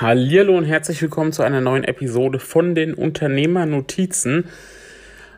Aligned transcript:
Hallo 0.00 0.56
und 0.56 0.64
herzlich 0.64 1.02
willkommen 1.02 1.30
zu 1.30 1.42
einer 1.42 1.60
neuen 1.60 1.84
Episode 1.84 2.38
von 2.38 2.74
den 2.74 2.94
Unternehmernotizen. 2.94 4.46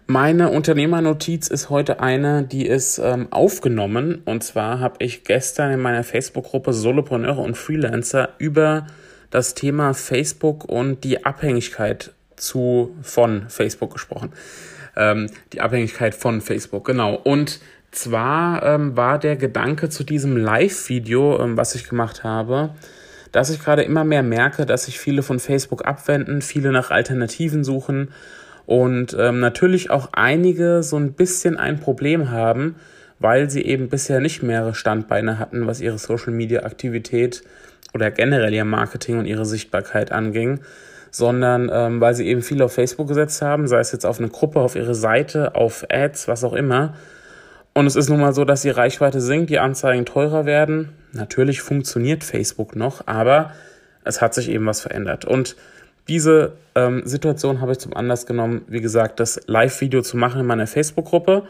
Meine 0.06 0.50
Unternehmernotiz 0.50 1.48
ist 1.48 1.68
heute 1.68 1.98
eine, 1.98 2.44
die 2.44 2.68
ist 2.68 2.98
ähm, 2.98 3.26
aufgenommen. 3.32 4.22
Und 4.24 4.44
zwar 4.44 4.78
habe 4.78 5.04
ich 5.04 5.24
gestern 5.24 5.72
in 5.72 5.80
meiner 5.80 6.04
Facebook-Gruppe 6.04 6.72
Solopreneure 6.72 7.40
und 7.40 7.56
Freelancer 7.56 8.28
über 8.38 8.86
das 9.30 9.54
Thema 9.54 9.94
Facebook 9.94 10.64
und 10.66 11.02
die 11.02 11.26
Abhängigkeit 11.26 12.12
zu, 12.36 12.94
von 13.02 13.48
Facebook 13.48 13.94
gesprochen. 13.94 14.32
Ähm, 14.96 15.28
die 15.52 15.60
Abhängigkeit 15.60 16.14
von 16.14 16.40
Facebook, 16.40 16.84
genau. 16.84 17.16
Und 17.16 17.58
zwar 17.90 18.62
ähm, 18.62 18.96
war 18.96 19.18
der 19.18 19.34
Gedanke 19.34 19.88
zu 19.88 20.04
diesem 20.04 20.36
Live-Video, 20.36 21.42
ähm, 21.42 21.56
was 21.56 21.74
ich 21.74 21.88
gemacht 21.88 22.22
habe, 22.22 22.76
dass 23.32 23.50
ich 23.50 23.62
gerade 23.62 23.82
immer 23.82 24.04
mehr 24.04 24.22
merke, 24.22 24.66
dass 24.66 24.84
sich 24.84 24.98
viele 24.98 25.22
von 25.22 25.40
Facebook 25.40 25.86
abwenden, 25.86 26.42
viele 26.42 26.70
nach 26.70 26.90
Alternativen 26.90 27.64
suchen 27.64 28.10
und 28.66 29.16
ähm, 29.18 29.40
natürlich 29.40 29.90
auch 29.90 30.10
einige 30.12 30.82
so 30.82 30.96
ein 30.96 31.14
bisschen 31.14 31.56
ein 31.56 31.80
Problem 31.80 32.30
haben, 32.30 32.76
weil 33.18 33.50
sie 33.50 33.62
eben 33.62 33.88
bisher 33.88 34.20
nicht 34.20 34.42
mehrere 34.42 34.74
Standbeine 34.74 35.38
hatten, 35.38 35.66
was 35.66 35.80
ihre 35.80 35.98
Social-Media-Aktivität 35.98 37.42
oder 37.94 38.10
generell 38.10 38.52
ihr 38.52 38.64
Marketing 38.64 39.18
und 39.18 39.26
ihre 39.26 39.44
Sichtbarkeit 39.44 40.12
anging, 40.12 40.60
sondern 41.10 41.70
ähm, 41.72 42.00
weil 42.00 42.14
sie 42.14 42.26
eben 42.26 42.42
viel 42.42 42.62
auf 42.62 42.72
Facebook 42.72 43.08
gesetzt 43.08 43.42
haben, 43.42 43.68
sei 43.68 43.80
es 43.80 43.92
jetzt 43.92 44.06
auf 44.06 44.18
eine 44.18 44.28
Gruppe, 44.28 44.60
auf 44.60 44.76
ihre 44.76 44.94
Seite, 44.94 45.54
auf 45.54 45.84
Ads, 45.90 46.28
was 46.28 46.44
auch 46.44 46.54
immer. 46.54 46.94
Und 47.74 47.86
es 47.86 47.96
ist 47.96 48.10
nun 48.10 48.20
mal 48.20 48.34
so, 48.34 48.44
dass 48.44 48.62
die 48.62 48.70
Reichweite 48.70 49.20
sinkt, 49.20 49.50
die 49.50 49.58
Anzeigen 49.58 50.04
teurer 50.04 50.44
werden. 50.44 50.90
Natürlich 51.12 51.62
funktioniert 51.62 52.22
Facebook 52.24 52.76
noch, 52.76 53.06
aber 53.06 53.52
es 54.04 54.20
hat 54.20 54.34
sich 54.34 54.50
eben 54.50 54.66
was 54.66 54.80
verändert. 54.80 55.24
Und 55.24 55.56
diese 56.08 56.56
ähm, 56.74 57.02
Situation 57.04 57.60
habe 57.60 57.72
ich 57.72 57.78
zum 57.78 57.94
Anlass 57.94 58.26
genommen, 58.26 58.62
wie 58.66 58.80
gesagt, 58.80 59.20
das 59.20 59.40
Live-Video 59.46 60.02
zu 60.02 60.16
machen 60.16 60.40
in 60.40 60.46
meiner 60.46 60.66
Facebook-Gruppe. 60.66 61.46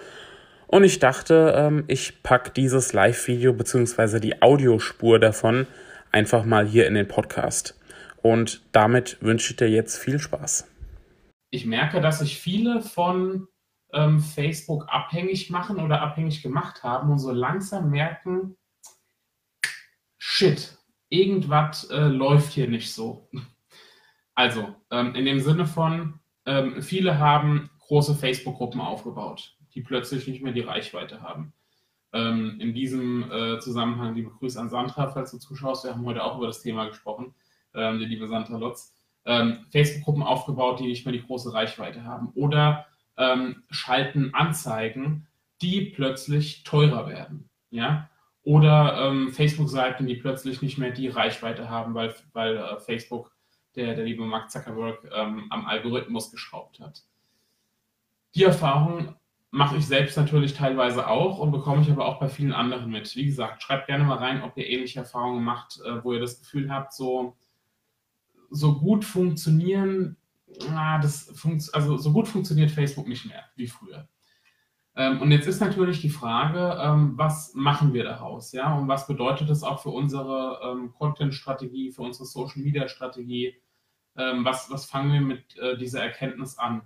Und 0.67 0.85
ich 0.85 0.99
dachte, 0.99 1.55
ähm, 1.57 1.85
ich 1.89 2.23
packe 2.23 2.51
dieses 2.51 2.93
Live-Video 2.93 3.53
bzw. 3.53 4.21
die 4.21 4.43
Audiospur 4.43 5.19
davon 5.19 5.67
einfach 6.13 6.45
mal 6.45 6.67
hier 6.67 6.87
in 6.87 6.95
den 6.95 7.09
Podcast. 7.09 7.79
Und 8.21 8.63
damit 8.73 9.17
wünsche 9.21 9.51
ich 9.51 9.57
dir 9.57 9.69
jetzt 9.69 9.99
viel 9.99 10.19
Spaß. 10.19 10.69
Ich 11.51 11.67
merke, 11.67 12.01
dass 12.01 12.21
sich 12.21 12.39
viele 12.39 12.81
von 12.81 13.49
ähm, 13.93 14.21
Facebook 14.21 14.87
abhängig 14.89 15.51
machen 15.51 15.79
oder 15.79 16.01
abhängig 16.01 16.43
gemacht 16.43 16.83
haben 16.83 17.11
und 17.11 17.19
so 17.19 17.31
langsam 17.31 17.91
merken, 17.91 18.57
shit, 20.19 20.79
irgendwas 21.09 21.85
äh, 21.91 22.07
läuft 22.07 22.53
hier 22.53 22.69
nicht 22.69 22.93
so. 22.93 23.29
Also, 24.35 24.75
ähm, 24.91 25.15
in 25.15 25.27
dem 25.27 25.41
Sinne 25.41 25.67
von, 25.67 26.21
ähm, 26.47 26.83
viele 26.83 27.19
haben 27.19 27.71
große 27.81 28.15
Facebook-Gruppen 28.15 28.81
aufgebaut, 28.81 29.57
die 29.75 29.83
plötzlich 29.83 30.27
nicht 30.27 30.43
mehr 30.43 30.55
die 30.55 30.61
Reichweite 30.61 31.21
haben. 31.21 31.53
Ähm, 32.15 32.59
in 32.61 32.75
diesem 32.75 33.31
äh, 33.31 33.59
Zusammenhang 33.59 34.15
liebe 34.15 34.31
Grüße 34.31 34.59
an 34.59 34.71
Sandra, 34.71 35.09
falls 35.09 35.31
du 35.31 35.39
zuschaust. 35.39 35.85
Wir 35.85 35.93
haben 35.93 36.07
heute 36.07 36.25
auch 36.25 36.39
über 36.39 36.47
das 36.47 36.63
Thema 36.63 36.87
gesprochen, 36.87 37.35
ähm, 37.75 37.99
die 37.99 38.07
liebe 38.07 38.29
Sandra 38.29 38.57
Lotz. 38.57 38.95
Ähm, 39.25 39.67
Facebook-Gruppen 39.71 40.23
aufgebaut, 40.23 40.81
die 40.81 40.87
nicht 40.89 41.05
mehr 41.05 41.13
die 41.13 41.23
große 41.23 41.53
Reichweite 41.53 42.05
haben. 42.05 42.33
Oder 42.35 42.87
ähm, 43.17 43.63
schalten 43.71 44.35
Anzeigen, 44.35 45.27
die 45.61 45.83
plötzlich 45.83 46.65
teurer 46.65 47.09
werden. 47.09 47.49
Ja? 47.71 48.11
Oder 48.45 49.09
ähm, 49.09 49.33
Facebook-Seiten, 49.33 50.07
die 50.07 50.17
plötzlich 50.17 50.63
nicht 50.63 50.79
mehr 50.79 50.91
die 50.91 51.09
Reichweite 51.09 51.71
haben, 51.71 51.95
weil, 51.95 52.15
weil 52.33 52.57
äh, 52.57 52.81
Facebook, 52.81 53.33
der, 53.77 53.95
der 53.95 54.05
liebe 54.05 54.25
Mark 54.25 54.51
Zuckerberg, 54.51 55.09
ähm, 55.15 55.47
am 55.51 55.67
Algorithmus 55.67 56.31
geschraubt 56.31 56.81
hat. 56.81 57.05
Die 58.35 58.45
Erfahrung 58.45 59.15
mache 59.51 59.77
ich 59.77 59.87
selbst 59.87 60.17
natürlich 60.17 60.55
teilweise 60.55 61.07
auch 61.07 61.39
und 61.39 61.53
bekomme 61.53 61.83
ich 61.83 61.91
aber 61.91 62.07
auch 62.07 62.19
bei 62.19 62.29
vielen 62.29 62.53
anderen 62.53 62.91
mit. 62.91 63.15
Wie 63.15 63.27
gesagt, 63.27 63.63
schreibt 63.63 63.87
gerne 63.87 64.05
mal 64.05 64.17
rein, 64.17 64.43
ob 64.43 64.57
ihr 64.57 64.67
ähnliche 64.67 65.01
Erfahrungen 65.01 65.45
macht, 65.45 65.81
äh, 65.85 66.03
wo 66.03 66.13
ihr 66.13 66.21
das 66.21 66.41
Gefühl 66.41 66.73
habt, 66.73 66.95
so, 66.95 67.37
so 68.51 68.79
gut 68.79 69.05
funktionieren 69.05 70.17
na, 70.71 70.99
das 70.99 71.33
also 71.73 71.97
so 71.97 72.13
gut 72.13 72.29
funktioniert 72.29 72.71
Facebook 72.71 73.09
nicht 73.09 73.27
mehr 73.27 73.45
wie 73.57 73.67
früher. 73.67 74.09
Ähm, 74.95 75.23
und 75.23 75.31
jetzt 75.31 75.47
ist 75.47 75.61
natürlich 75.61 76.01
die 76.01 76.11
Frage, 76.11 76.79
ähm, 76.83 77.17
was 77.17 77.55
machen 77.55 77.95
wir 77.95 78.05
daraus? 78.05 78.53
Ja? 78.53 78.75
Und 78.75 78.89
was 78.89 79.07
bedeutet 79.07 79.49
das 79.49 79.63
auch 79.63 79.83
für 79.83 79.89
unsere 79.89 80.61
ähm, 80.65 80.93
Content-Strategie, 80.93 81.93
für 81.93 82.03
unsere 82.03 82.27
Social-Media-Strategie? 82.27 83.57
Ähm, 84.17 84.45
was, 84.45 84.71
was 84.71 84.85
fangen 84.85 85.13
wir 85.13 85.21
mit 85.23 85.57
äh, 85.57 85.79
dieser 85.79 86.03
Erkenntnis 86.03 86.59
an? 86.59 86.83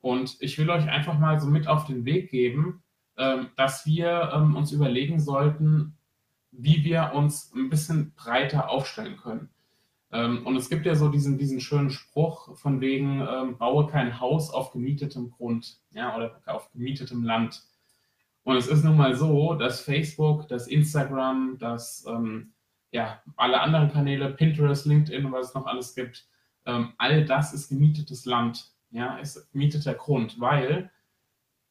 Und 0.00 0.36
ich 0.40 0.58
will 0.58 0.70
euch 0.70 0.88
einfach 0.88 1.18
mal 1.18 1.38
so 1.40 1.48
mit 1.48 1.68
auf 1.68 1.84
den 1.84 2.04
Weg 2.06 2.30
geben, 2.30 2.82
ähm, 3.18 3.48
dass 3.56 3.84
wir 3.84 4.32
ähm, 4.34 4.56
uns 4.56 4.72
überlegen 4.72 5.20
sollten, 5.20 5.98
wie 6.50 6.84
wir 6.84 7.12
uns 7.14 7.52
ein 7.54 7.68
bisschen 7.68 8.14
breiter 8.14 8.70
aufstellen 8.70 9.16
können. 9.18 9.50
Ähm, 10.12 10.46
und 10.46 10.56
es 10.56 10.68
gibt 10.68 10.84
ja 10.84 10.94
so 10.94 11.08
diesen, 11.08 11.38
diesen 11.38 11.60
schönen 11.60 11.90
Spruch 11.90 12.56
von 12.56 12.80
wegen, 12.80 13.26
ähm, 13.26 13.56
baue 13.56 13.86
kein 13.86 14.20
Haus 14.20 14.50
auf 14.50 14.70
gemietetem 14.72 15.30
Grund 15.30 15.78
ja, 15.90 16.14
oder 16.14 16.40
auf 16.46 16.70
gemietetem 16.72 17.24
Land. 17.24 17.62
Und 18.44 18.56
es 18.56 18.66
ist 18.66 18.84
nun 18.84 18.96
mal 18.96 19.14
so, 19.14 19.54
dass 19.54 19.80
Facebook, 19.80 20.48
das 20.48 20.66
Instagram, 20.66 21.56
dass 21.58 22.04
ähm, 22.06 22.52
ja, 22.90 23.22
alle 23.36 23.60
anderen 23.60 23.90
Kanäle, 23.90 24.30
Pinterest, 24.30 24.84
LinkedIn 24.84 25.32
was 25.32 25.48
es 25.48 25.54
noch 25.54 25.66
alles 25.66 25.94
gibt, 25.94 26.26
ähm, 26.66 26.92
all 26.98 27.24
das 27.24 27.54
ist 27.54 27.68
gemietetes 27.68 28.26
Land, 28.26 28.70
ja, 28.90 29.16
ist 29.16 29.50
gemieteter 29.52 29.94
Grund, 29.94 30.38
weil 30.38 30.90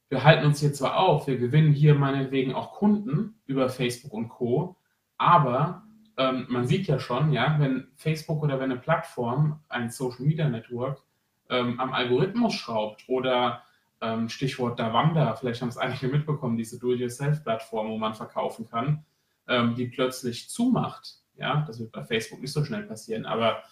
wir 0.10 0.24
halten 0.24 0.46
uns 0.46 0.60
hier 0.60 0.74
zwar 0.74 0.98
auf, 0.98 1.28
wir 1.28 1.38
gewinnen 1.38 1.74
hier 1.74 1.96
meinetwegen 1.96 2.54
auch 2.54 2.74
Kunden 2.74 3.40
über 3.46 3.70
Facebook 3.70 4.14
und 4.14 4.30
Co., 4.30 4.76
aber 5.18 5.84
ähm, 6.22 6.46
man 6.50 6.68
sieht 6.68 6.88
ja 6.88 7.00
schon, 7.00 7.32
ja, 7.32 7.56
wenn 7.60 7.88
Facebook 7.96 8.44
oder 8.44 8.60
wenn 8.60 8.72
eine 8.72 8.80
Plattform, 8.80 9.60
ein 9.70 9.90
Social 9.90 10.26
Media 10.26 10.48
Network, 10.48 11.02
ähm, 11.50 11.80
am 11.80 11.94
Algorithmus 11.94 12.54
schraubt 12.54 13.04
oder 13.08 13.64
ähm, 14.02 14.30
Stichwort 14.30 14.80
Davanda, 14.80 15.36
vielleicht 15.36 15.62
haben 15.62 15.70
es 15.70 15.78
einige 15.78 16.08
mitbekommen, 16.08 16.58
diese 16.58 16.80
Do-it-yourself-Plattform, 16.80 17.90
wo 17.90 17.98
man 17.98 18.14
verkaufen 18.14 18.70
kann, 18.70 19.06
ähm, 19.48 19.76
die 19.76 19.88
plötzlich 19.88 20.50
zumacht. 20.50 21.16
Ja, 21.36 21.64
das 21.66 21.80
wird 21.80 21.92
bei 21.92 22.04
Facebook 22.04 22.42
nicht 22.42 22.54
so 22.54 22.64
schnell 22.64 22.84
passieren, 22.84 23.26
aber 23.26 23.64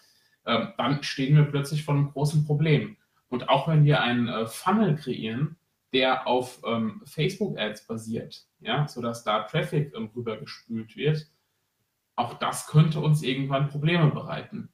ähm, 0.46 0.74
dann 0.78 1.04
stehen 1.04 1.36
wir 1.36 1.44
plötzlich 1.44 1.84
vor 1.84 1.94
einem 1.94 2.12
großen 2.12 2.46
Problem. 2.46 2.98
Und 3.30 3.50
auch 3.50 3.68
wenn 3.68 3.86
wir 3.86 4.02
einen 4.02 4.28
äh, 4.28 4.48
Funnel 4.48 4.96
kreieren, 4.96 5.58
der 5.94 6.28
auf 6.28 6.62
ähm, 6.66 7.02
Facebook-Ads 7.06 7.86
basiert, 7.86 8.48
ja, 8.60 8.88
sodass 8.88 9.24
da 9.24 9.44
Traffic 9.44 9.94
rübergespült 10.16 10.96
wird, 10.96 11.28
auch 12.20 12.34
das 12.34 12.68
könnte 12.68 13.00
uns 13.00 13.24
irgendwann 13.24 13.70
Probleme 13.70 14.12
bereiten. 14.12 14.70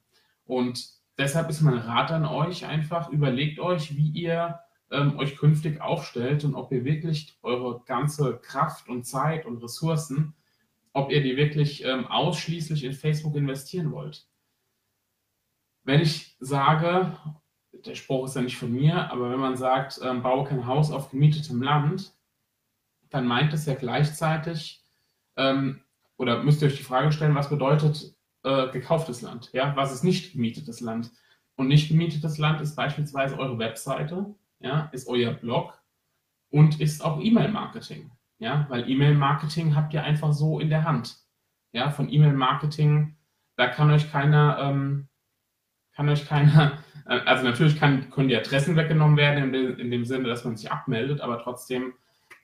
Und 0.46 0.90
deshalb 1.18 1.50
ist 1.50 1.62
mein 1.62 1.78
Rat 1.78 2.12
an 2.12 2.26
euch 2.26 2.66
einfach, 2.66 3.10
überlegt 3.12 3.60
euch, 3.60 3.96
wie 3.96 4.10
ihr 4.10 4.60
ähm, 4.92 5.18
euch 5.20 5.38
künftig 5.38 5.80
aufstellt 5.80 6.44
und 6.44 6.56
ob 6.56 6.72
ihr 6.72 6.84
wirklich 6.84 7.38
eure 7.44 7.84
ganze 7.86 8.38
Kraft 8.40 8.90
und 8.90 9.06
Zeit 9.06 9.46
und 9.46 9.62
Ressourcen, 9.62 10.34
ob 10.94 11.12
ihr 11.12 11.22
die 11.22 11.38
wirklich 11.38 11.86
ähm, 11.86 12.08
ausschließlich 12.08 12.84
in 12.84 12.94
Facebook 12.94 13.36
investieren 13.36 13.92
wollt. 13.92 14.28
Wenn 15.84 16.02
ich 16.02 16.36
sage, 16.40 17.16
der 17.74 17.94
Spruch 17.94 18.26
ist 18.26 18.36
ja 18.36 18.42
nicht 18.42 18.58
von 18.58 18.72
mir, 18.72 19.12
aber 19.12 19.30
wenn 19.30 19.40
man 19.40 19.56
sagt, 19.56 20.00
ähm, 20.04 20.24
baue 20.24 20.46
kein 20.46 20.66
Haus 20.66 20.92
auf 20.92 21.12
gemietetem 21.12 21.62
Land, 21.62 22.12
dann 23.12 23.28
meint 23.28 23.54
es 23.54 23.68
ja 23.68 23.76
gleichzeitig, 23.76 24.84
ähm, 25.38 25.85
oder 26.18 26.44
müsst 26.44 26.62
ihr 26.62 26.68
euch 26.68 26.78
die 26.78 26.84
Frage 26.84 27.12
stellen, 27.12 27.36
was 27.36 27.50
bedeutet 27.50 28.16
äh, 28.44 28.70
gekauftes 28.70 29.22
Land? 29.22 29.50
Ja, 29.54 29.76
was 29.76 29.94
ist 29.94 30.04
nicht 30.04 30.34
gemietetes 30.34 30.82
Land? 30.82 31.12
Und 31.56 31.68
nicht 31.68 31.90
gemietetes 31.90 32.38
Land 32.38 32.62
ist 32.62 32.76
beispielsweise 32.76 33.38
eure 33.38 33.58
Webseite, 33.58 34.36
ja, 34.60 34.90
ist 34.92 35.08
euer 35.08 35.34
Blog 35.34 35.82
und 36.50 36.80
ist 36.80 37.04
auch 37.04 37.22
E-Mail-Marketing. 37.22 38.12
Ja, 38.38 38.66
weil 38.70 38.90
E-Mail-Marketing 38.90 39.76
habt 39.76 39.94
ihr 39.94 40.04
einfach 40.04 40.34
so 40.34 40.60
in 40.60 40.70
der 40.70 40.84
Hand. 40.84 41.18
Ja, 41.72 41.90
von 41.90 42.12
E-Mail-Marketing, 42.12 43.16
da 43.56 43.68
kann 43.68 43.92
euch 43.92 44.12
keiner, 44.12 44.58
ähm, 44.60 45.08
kann 45.94 46.10
euch 46.10 46.28
keiner, 46.28 46.80
äh, 47.06 47.20
also 47.20 47.44
natürlich 47.44 47.80
kann, 47.80 48.10
können 48.10 48.28
die 48.28 48.36
Adressen 48.36 48.76
weggenommen 48.76 49.18
werden, 49.18 49.46
in 49.46 49.54
dem, 49.54 49.80
in 49.80 49.92
dem 49.92 50.06
Sinne, 50.06 50.28
dass 50.28 50.44
man 50.44 50.58
sich 50.58 50.72
abmeldet, 50.72 51.22
aber 51.22 51.40
trotzdem 51.40 51.94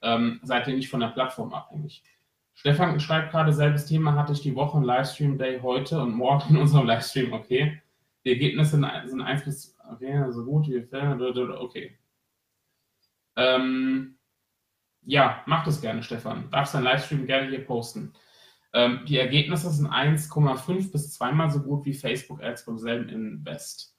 ähm, 0.02 0.40
seid 0.44 0.68
ihr 0.68 0.76
nicht 0.76 0.90
von 0.90 1.02
der 1.02 1.08
Plattform 1.08 1.54
abhängig. 1.54 2.04
Stefan 2.54 3.00
schreibt 3.00 3.32
gerade, 3.32 3.54
selbes 3.54 3.86
Thema 3.86 4.16
hatte 4.16 4.34
ich 4.34 4.42
die 4.42 4.56
Woche 4.56 4.78
im 4.78 4.84
Livestream-Day 4.84 5.62
heute 5.62 6.02
und 6.02 6.14
morgen 6.14 6.56
in 6.56 6.62
unserem 6.62 6.88
Livestream, 6.88 7.34
okay. 7.34 7.82
Die 8.24 8.32
Ergebnisse 8.32 8.72
sind 8.72 9.22
1 9.22 9.44
bis, 9.44 9.78
okay, 9.92 10.26
so 10.30 10.46
gut 10.46 10.68
wie 10.68 10.86
okay. 11.56 11.98
Ähm, 13.36 14.18
ja, 15.04 15.42
mach 15.48 15.64
das 15.64 15.82
gerne, 15.82 16.04
Stefan. 16.04 16.50
Darfst 16.52 16.76
dein 16.76 16.84
Livestream 16.84 17.26
gerne 17.26 17.50
hier 17.50 17.66
posten. 17.66 18.14
Ähm, 18.74 19.02
die 19.08 19.18
Ergebnisse 19.18 19.70
sind 19.72 19.88
1,5 19.88 20.92
bis 20.92 21.14
zweimal 21.14 21.50
so 21.50 21.62
gut 21.62 21.86
wie 21.86 21.94
Facebook 21.94 22.42
Ads 22.44 22.66
beim 22.66 22.78
selben 22.78 23.10
Invest. 23.10 23.98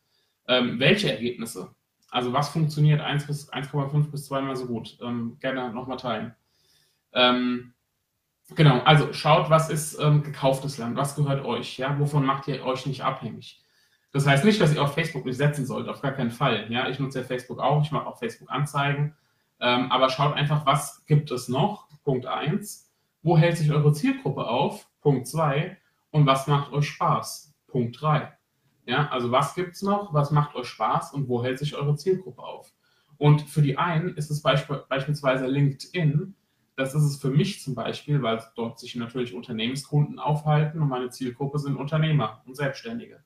Ähm, 0.48 0.78
welche 0.78 1.10
Ergebnisse? 1.10 1.74
Also 2.10 2.32
was 2.32 2.50
funktioniert 2.50 3.00
1 3.00 3.26
bis 3.26 3.52
1,5 3.52 4.10
bis 4.10 4.26
zweimal 4.26 4.56
so 4.56 4.66
gut? 4.66 4.98
Ähm, 5.02 5.38
gerne 5.40 5.72
nochmal 5.72 5.96
teilen. 5.96 6.34
Ähm, 7.12 7.74
genau, 8.54 8.80
also 8.80 9.12
schaut, 9.12 9.50
was 9.50 9.70
ist 9.70 9.98
ähm, 10.00 10.22
gekauftes 10.22 10.78
Land, 10.78 10.96
was 10.96 11.16
gehört 11.16 11.44
euch, 11.44 11.78
ja, 11.78 11.98
wovon 11.98 12.24
macht 12.24 12.48
ihr 12.48 12.64
euch 12.64 12.86
nicht 12.86 13.02
abhängig? 13.04 13.62
Das 14.12 14.26
heißt 14.26 14.44
nicht, 14.44 14.60
dass 14.60 14.74
ihr 14.74 14.82
auf 14.82 14.94
Facebook 14.94 15.24
nicht 15.24 15.38
setzen 15.38 15.64
sollt, 15.64 15.88
auf 15.88 16.02
gar 16.02 16.12
keinen 16.12 16.30
Fall. 16.30 16.70
Ja, 16.70 16.88
ich 16.88 16.98
nutze 16.98 17.20
ja 17.20 17.24
Facebook 17.24 17.58
auch, 17.58 17.82
ich 17.82 17.92
mache 17.92 18.06
auch 18.06 18.18
Facebook 18.18 18.50
Anzeigen, 18.50 19.16
ähm, 19.60 19.90
aber 19.90 20.10
schaut 20.10 20.34
einfach, 20.34 20.66
was 20.66 21.04
gibt 21.06 21.30
es 21.30 21.48
noch? 21.48 21.88
Punkt 22.04 22.26
1. 22.26 22.90
Wo 23.22 23.38
hält 23.38 23.56
sich 23.56 23.70
eure 23.72 23.92
Zielgruppe 23.92 24.46
auf? 24.46 24.88
Punkt 25.00 25.28
2. 25.28 25.78
Und 26.10 26.26
was 26.26 26.46
macht 26.46 26.72
euch 26.72 26.88
Spaß? 26.88 27.54
Punkt 27.68 28.00
3. 28.00 28.32
Ja, 28.84 29.08
also 29.10 29.30
was 29.30 29.54
gibt 29.54 29.74
es 29.74 29.82
noch? 29.82 30.12
Was 30.12 30.30
macht 30.30 30.56
euch 30.56 30.66
Spaß 30.66 31.14
und 31.14 31.28
wo 31.28 31.42
hält 31.42 31.58
sich 31.58 31.76
eure 31.76 31.94
Zielgruppe 31.96 32.42
auf? 32.42 32.72
Und 33.16 33.42
für 33.42 33.62
die 33.62 33.78
einen 33.78 34.16
ist 34.16 34.30
es 34.30 34.42
beisp 34.42 34.70
beispielsweise 34.88 35.46
LinkedIn. 35.46 36.34
Das 36.82 36.96
ist 36.96 37.04
es 37.04 37.16
für 37.16 37.30
mich 37.30 37.62
zum 37.62 37.76
Beispiel, 37.76 38.22
weil 38.22 38.42
dort 38.56 38.80
sich 38.80 38.96
natürlich 38.96 39.34
Unternehmenskunden 39.34 40.18
aufhalten 40.18 40.82
und 40.82 40.88
meine 40.88 41.10
Zielgruppe 41.10 41.60
sind 41.60 41.76
Unternehmer 41.76 42.42
und 42.44 42.56
Selbstständige. 42.56 43.22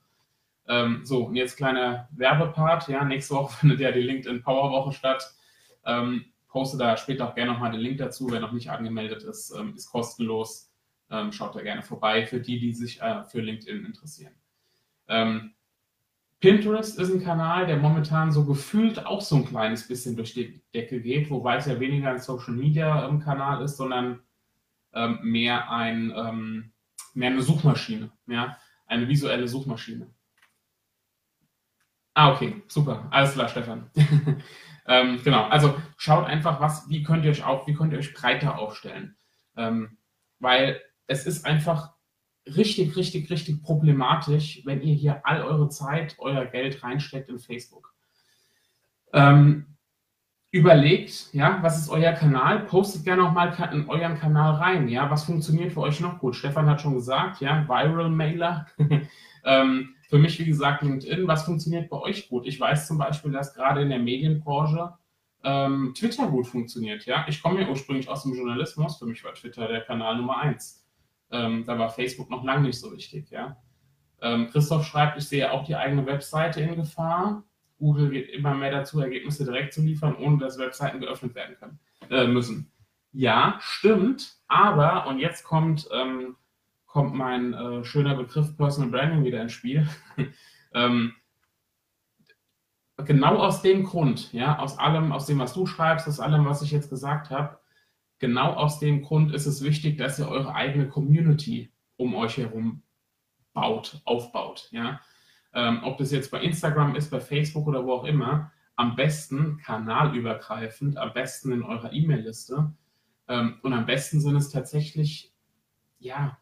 Ähm, 0.68 1.00
so, 1.04 1.24
und 1.24 1.36
jetzt 1.36 1.56
kleiner 1.56 2.06
Werbepart. 2.10 2.86
Ja, 2.88 3.02
nächste 3.02 3.34
Woche 3.34 3.56
findet 3.60 3.80
ja 3.80 3.92
die 3.92 4.02
LinkedIn 4.02 4.42
Power 4.42 4.70
Woche 4.72 4.92
statt. 4.92 5.34
Ähm, 5.86 6.26
poste 6.48 6.76
da 6.76 6.98
später 6.98 7.30
auch 7.30 7.34
gerne 7.34 7.52
nochmal 7.52 7.72
den 7.72 7.80
Link 7.80 7.96
dazu, 7.96 8.28
wer 8.30 8.40
noch 8.40 8.52
nicht 8.52 8.70
angemeldet 8.70 9.22
ist, 9.22 9.54
ähm, 9.58 9.74
ist 9.74 9.90
kostenlos. 9.90 10.70
Ähm, 11.08 11.32
schaut 11.32 11.56
da 11.56 11.62
gerne 11.62 11.82
vorbei 11.82 12.26
für 12.26 12.40
die, 12.40 12.58
die 12.58 12.74
sich 12.74 13.00
äh, 13.00 13.24
für 13.24 13.40
LinkedIn 13.40 13.86
interessieren. 13.86 14.34
Ähm, 15.08 15.54
Pinterest 16.40 16.98
ist 16.98 17.12
ein 17.12 17.22
Kanal, 17.22 17.66
der 17.66 17.78
momentan 17.78 18.30
so 18.30 18.44
gefühlt 18.44 19.06
auch 19.06 19.22
so 19.22 19.36
ein 19.36 19.46
kleines 19.46 19.88
bisschen 19.88 20.16
durch 20.16 20.34
die 20.34 20.62
Decke 20.74 21.00
geht, 21.00 21.30
wobei 21.30 21.56
es 21.56 21.66
ja 21.66 21.80
weniger 21.80 22.10
ein 22.10 22.18
Social 22.18 22.54
Media 22.54 23.08
ähm, 23.08 23.20
Kanal 23.20 23.62
ist, 23.62 23.76
sondern 23.78 24.20
ähm, 24.92 25.18
mehr, 25.22 25.70
ein, 25.70 26.12
ähm, 26.14 26.72
mehr 27.14 27.30
eine 27.30 27.42
Suchmaschine, 27.42 28.10
ja? 28.26 28.58
eine 28.86 29.08
visuelle 29.08 29.48
Suchmaschine. 29.48 30.10
Ah, 32.14 32.32
okay, 32.32 32.62
super. 32.66 33.08
Alles 33.10 33.34
klar, 33.34 33.48
Stefan. 33.48 33.90
ähm, 34.86 35.20
genau, 35.22 35.44
also 35.48 35.74
schaut 35.96 36.26
einfach, 36.26 36.60
was, 36.60 36.88
wie 36.88 37.02
könnt 37.02 37.24
ihr 37.24 37.30
euch 37.30 37.44
auch, 37.44 37.66
wie 37.66 37.74
könnt 37.74 37.92
ihr 37.92 37.98
euch 37.98 38.14
breiter 38.14 38.58
aufstellen. 38.58 39.16
Ähm, 39.56 39.98
weil 40.38 40.80
es 41.06 41.26
ist 41.26 41.44
einfach 41.44 41.95
richtig, 42.46 42.96
richtig, 42.96 43.30
richtig 43.30 43.62
problematisch, 43.62 44.62
wenn 44.64 44.82
ihr 44.82 44.94
hier 44.94 45.26
all 45.26 45.42
eure 45.42 45.68
Zeit, 45.68 46.16
euer 46.18 46.46
Geld 46.46 46.82
reinsteckt 46.82 47.28
in 47.28 47.38
Facebook. 47.38 47.94
Ähm, 49.12 49.76
überlegt, 50.50 51.32
ja, 51.32 51.58
was 51.62 51.78
ist 51.78 51.88
euer 51.88 52.12
Kanal? 52.12 52.60
Postet 52.60 53.04
gerne 53.04 53.24
auch 53.24 53.32
mal 53.32 53.52
in 53.72 53.88
euren 53.88 54.18
Kanal 54.18 54.54
rein, 54.54 54.88
ja, 54.88 55.10
was 55.10 55.24
funktioniert 55.24 55.72
für 55.72 55.80
euch 55.80 56.00
noch 56.00 56.18
gut? 56.18 56.36
Stefan 56.36 56.66
hat 56.66 56.80
schon 56.80 56.94
gesagt, 56.94 57.40
ja, 57.40 57.66
Viral 57.68 58.10
Mailer. 58.10 58.66
ähm, 59.44 59.94
für 60.08 60.18
mich, 60.18 60.38
wie 60.38 60.44
gesagt, 60.44 60.82
LinkedIn. 60.82 61.26
Was 61.26 61.44
funktioniert 61.44 61.90
bei 61.90 61.96
euch 61.96 62.28
gut? 62.28 62.46
Ich 62.46 62.60
weiß 62.60 62.86
zum 62.86 62.98
Beispiel, 62.98 63.32
dass 63.32 63.54
gerade 63.54 63.82
in 63.82 63.88
der 63.88 63.98
Medienbranche 63.98 64.94
ähm, 65.42 65.94
Twitter 65.96 66.28
gut 66.28 66.46
funktioniert. 66.46 67.04
Ja, 67.06 67.24
ich 67.28 67.42
komme 67.42 67.60
ja 67.60 67.68
ursprünglich 67.68 68.08
aus 68.08 68.22
dem 68.22 68.34
Journalismus. 68.34 68.98
Für 68.98 69.06
mich 69.06 69.24
war 69.24 69.34
Twitter 69.34 69.66
der 69.66 69.80
Kanal 69.80 70.16
Nummer 70.16 70.38
eins. 70.38 70.85
Ähm, 71.30 71.64
da 71.66 71.78
war 71.78 71.90
Facebook 71.90 72.30
noch 72.30 72.44
lange 72.44 72.68
nicht 72.68 72.78
so 72.78 72.92
wichtig. 72.92 73.30
Ja. 73.30 73.56
Ähm, 74.20 74.48
Christoph 74.50 74.86
schreibt, 74.86 75.18
ich 75.18 75.28
sehe 75.28 75.52
auch 75.52 75.64
die 75.64 75.76
eigene 75.76 76.06
Webseite 76.06 76.60
in 76.60 76.76
Gefahr. 76.76 77.44
Google 77.78 78.10
geht 78.10 78.30
immer 78.30 78.54
mehr 78.54 78.70
dazu, 78.70 79.00
Ergebnisse 79.00 79.44
direkt 79.44 79.74
zu 79.74 79.82
liefern, 79.82 80.16
ohne 80.16 80.38
dass 80.38 80.58
Webseiten 80.58 81.00
geöffnet 81.00 81.34
werden 81.34 81.56
können, 81.56 81.78
äh, 82.10 82.26
müssen. 82.26 82.72
Ja, 83.12 83.58
stimmt, 83.60 84.36
aber, 84.48 85.06
und 85.06 85.18
jetzt 85.18 85.44
kommt 85.44 85.88
ähm, 85.92 86.36
kommt 86.96 87.14
mein 87.14 87.52
äh, 87.52 87.84
schöner 87.84 88.14
Begriff 88.14 88.56
Personal 88.56 88.90
Branding 88.90 89.22
wieder 89.22 89.42
ins 89.42 89.52
Spiel. 89.52 89.86
ähm, 90.72 91.12
genau 93.04 93.36
aus 93.36 93.60
dem 93.60 93.84
Grund, 93.84 94.32
ja, 94.32 94.58
aus 94.58 94.78
allem, 94.78 95.12
aus 95.12 95.26
dem, 95.26 95.38
was 95.38 95.52
du 95.52 95.66
schreibst, 95.66 96.08
aus 96.08 96.20
allem, 96.20 96.46
was 96.46 96.62
ich 96.62 96.70
jetzt 96.70 96.88
gesagt 96.88 97.28
habe, 97.28 97.58
genau 98.18 98.54
aus 98.54 98.78
dem 98.78 99.02
Grund 99.02 99.32
ist 99.32 99.46
es 99.46 99.62
wichtig, 99.62 99.98
dass 99.98 100.18
ihr 100.18 100.28
eure 100.28 100.54
eigene 100.54 100.88
Community 100.88 101.72
um 101.96 102.14
euch 102.14 102.36
herum 102.36 102.82
baut, 103.52 104.00
aufbaut, 104.04 104.68
ja. 104.70 105.00
Ähm, 105.54 105.80
ob 105.84 105.96
das 105.96 106.12
jetzt 106.12 106.30
bei 106.30 106.42
Instagram 106.42 106.94
ist, 106.96 107.10
bei 107.10 107.20
Facebook 107.20 107.66
oder 107.66 107.84
wo 107.86 107.92
auch 107.94 108.04
immer, 108.04 108.52
am 108.76 108.94
besten 108.94 109.56
kanalübergreifend, 109.56 110.98
am 110.98 111.14
besten 111.14 111.52
in 111.52 111.62
eurer 111.62 111.92
E-Mail-Liste. 111.92 112.72
Ähm, 113.28 113.58
und 113.62 113.72
am 113.72 113.86
besten 113.86 114.20
sind 114.20 114.36
es 114.36 114.50
tatsächlich, 114.50 115.32
ja, 115.98 116.36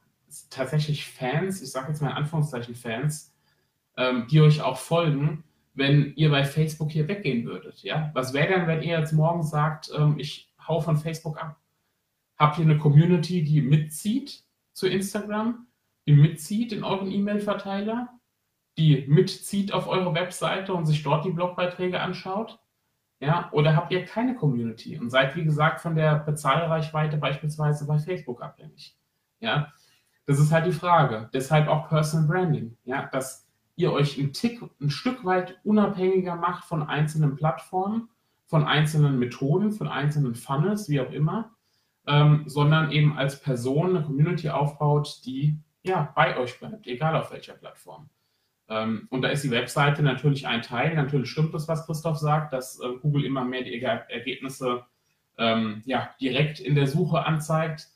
tatsächlich 0.50 1.06
Fans, 1.06 1.62
ich 1.62 1.70
sage 1.70 1.88
jetzt 1.88 2.03
mal 2.03 2.11
in 2.11 2.17
Anführungszeichen 2.17 2.75
Fans, 2.75 3.32
ähm, 3.97 4.27
die 4.29 4.41
euch 4.41 4.61
auch 4.62 4.79
folgen, 4.79 5.44
wenn 5.75 6.12
ihr 6.17 6.31
bei 6.31 6.44
Facebook 6.44 6.91
hier 6.91 7.09
weggehen 7.09 7.44
würdet. 7.44 7.82
Ja? 7.82 8.11
Was 8.15 8.32
wäre 8.32 8.49
denn, 8.49 8.67
wenn 8.67 8.82
ihr 8.82 8.99
jetzt 8.99 9.12
morgen 9.12 9.43
sagt, 9.43 9.91
ähm, 9.97 10.19
ich 10.19 10.53
hau 10.67 10.81
von 10.81 10.97
Facebook 10.97 11.41
ab? 11.41 11.61
Habt 12.38 12.58
ihr 12.58 12.64
eine 12.64 12.78
Community, 12.78 13.44
die 13.44 13.62
mitzieht 13.62 14.44
zu 14.72 14.88
Instagram, 14.88 15.66
die 16.06 16.14
mitzieht 16.14 16.72
in 16.72 16.84
euren 16.84 17.10
E-Mail-Verteiler, 17.10 18.08
die 18.76 19.06
mitzieht 19.08 19.72
auf 19.72 19.86
eure 19.86 20.14
Webseite 20.14 20.75
und 20.75 20.86
sich 20.86 21.02
dort 21.02 21.25
die 21.25 21.31
Blogbeiträge 21.31 22.00
anschaut? 22.00 22.60
Ja, 23.20 23.48
oder 23.52 23.76
habt 23.76 23.92
ihr 23.92 24.04
keine 24.04 24.34
Community 24.34 24.98
und 24.98 25.08
seid, 25.08 25.36
wie 25.36 25.44
gesagt, 25.44 25.81
von 25.81 25.94
der 25.94 26.19
Bezahlreichweite 26.19 27.16
beispielsweise 27.16 27.86
bei 27.86 27.98
Facebook 27.98 28.42
abhängig? 28.42 28.98
Ja, 29.40 29.72
das 30.26 30.38
ist 30.40 30.52
halt 30.52 30.66
die 30.66 30.72
Frage. 30.72 31.31
Deshalb 31.32 31.69
auch 31.69 31.88
Personal 31.88 32.26
Branding. 32.26 32.76
Ja, 32.84 33.06
dass 33.06 33.46
ihr 33.76 33.92
euch 33.92 34.19
ein 34.19 34.32
Tick, 34.32 34.60
ein 34.81 34.90
Stück 34.90 35.25
weit 35.25 35.58
unabhängiger 35.64 36.36
macht 36.36 36.64
von 36.64 36.82
einzelnen 36.82 37.36
Plattformen, 37.36 38.08
von 38.46 38.64
einzelnen 38.64 39.19
Methoden, 39.19 39.72
von 39.72 39.88
einzelnen 39.88 40.34
Funnels, 40.34 40.88
wie 40.88 41.00
auch 41.00 41.10
immer, 41.10 41.54
ähm, 42.06 42.45
sondern 42.47 42.91
eben 42.91 43.17
als 43.17 43.41
Person 43.41 43.97
eine 43.97 44.05
Community 44.05 44.51
aufbaut, 44.51 45.21
die 45.25 45.59
ja 45.83 46.12
bei 46.15 46.37
euch 46.39 46.59
bleibt, 46.59 46.87
egal 46.87 47.17
auf 47.17 47.33
welcher 47.33 47.55
Plattform. 47.55 48.09
Ähm, 48.69 49.06
und 49.11 49.23
da 49.23 49.29
ist 49.29 49.45
die 49.45 49.51
Webseite 49.51 50.03
natürlich 50.03 50.46
ein 50.46 50.63
Teil. 50.63 50.94
Natürlich 50.94 51.31
stimmt 51.31 51.55
das, 51.55 51.69
was 51.69 51.87
Christoph 51.87 52.19
sagt, 52.19 52.53
dass 52.53 52.81
äh, 52.81 52.89
Google 53.01 53.25
immer 53.25 53.44
mehr 53.44 53.63
die 53.63 53.81
Ergebnisse 53.82 54.84
ähm, 55.37 55.82
ja, 55.84 56.11
direkt 56.20 56.61
in 56.61 56.75
der 56.75 56.87
Suche 56.87 57.25
anzeigt. 57.27 57.89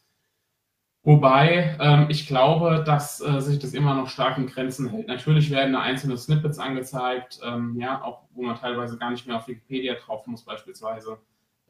Wobei 1.04 1.76
ähm, 1.80 2.06
ich 2.10 2.26
glaube, 2.26 2.82
dass 2.84 3.20
äh, 3.20 3.40
sich 3.40 3.58
das 3.58 3.72
immer 3.72 3.94
noch 3.94 4.08
stark 4.08 4.36
in 4.36 4.46
Grenzen 4.46 4.90
hält. 4.90 5.06
Natürlich 5.06 5.50
werden 5.50 5.72
da 5.72 5.80
einzelne 5.80 6.18
Snippets 6.18 6.58
angezeigt, 6.58 7.40
ähm, 7.42 7.76
ja, 7.80 8.02
auch 8.02 8.24
wo 8.34 8.42
man 8.42 8.56
teilweise 8.56 8.98
gar 8.98 9.10
nicht 9.10 9.26
mehr 9.26 9.36
auf 9.36 9.48
Wikipedia 9.48 9.94
drauf 9.94 10.26
muss, 10.26 10.44
beispielsweise. 10.44 11.18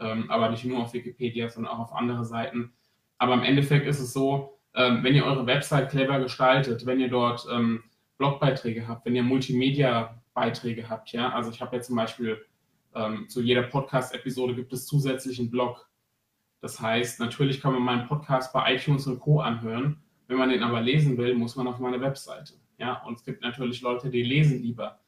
Ähm, 0.01 0.31
aber 0.31 0.51
nicht 0.51 0.65
nur 0.65 0.79
auf 0.81 0.93
Wikipedia, 0.93 1.49
sondern 1.49 1.73
auch 1.73 1.81
auf 1.81 1.93
andere 1.93 2.25
Seiten. 2.25 2.73
Aber 3.19 3.35
im 3.35 3.43
Endeffekt 3.43 3.87
ist 3.87 4.01
es 4.01 4.13
so, 4.13 4.59
ähm, 4.75 5.03
wenn 5.03 5.15
ihr 5.15 5.25
eure 5.25 5.47
Website 5.47 5.91
clever 5.91 6.21
gestaltet, 6.21 6.87
wenn 6.87 7.01
ihr 7.01 7.09
dort 7.09 7.47
ähm, 7.51 7.83
Blogbeiträge 8.19 8.87
habt, 8.87 9.05
wenn 9.07 9.17
ihr 9.17 9.23
Multimedia-Beiträge 9.23 10.89
habt, 10.89 11.13
ja, 11.13 11.31
also 11.31 11.51
ich 11.51 11.61
habe 11.61 11.77
ja 11.77 11.83
zum 11.83 11.97
Beispiel 11.97 12.45
ähm, 12.95 13.29
zu 13.29 13.43
jeder 13.43 13.63
Podcast-Episode 13.63 14.55
gibt 14.55 14.73
es 14.73 14.87
zusätzlich 14.87 15.39
einen 15.39 15.51
Blog 15.51 15.89
das 16.61 16.81
heißt, 16.81 17.21
natürlich 17.21 17.61
kann 17.61 17.73
man 17.73 17.83
meinen 17.83 18.09
Podcast 18.09 18.53
bei 18.53 18.75
iTunes 18.75 19.07
und 19.07 19.21
Co. 19.21 19.41
anhören. 19.41 20.03
Wenn 20.27 20.39
man 20.39 20.51
den 20.51 20.63
aber 20.63 20.81
lesen 20.81 21.17
will, 21.17 21.35
muss 21.35 21.57
man 21.57 21.69
auf 21.69 21.79
meine 21.79 22.01
Webseite. 22.01 22.55
Ja, 22.79 23.03
und 23.05 23.15
es 23.15 23.25
gibt 23.25 23.43
natürlich 23.43 23.81
Leute, 23.81 24.11
die 24.11 24.23
lesen 24.23 24.63
lieber. 24.63 25.01